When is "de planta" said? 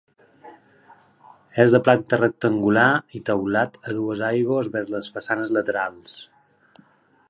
1.75-2.19